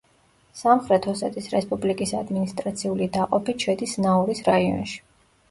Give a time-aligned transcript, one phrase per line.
[0.59, 4.99] სამხრეთ ოსეთის რესპუბლიკის ადმინისტრაციული დაყოფით შედის ზნაურის რაიონში.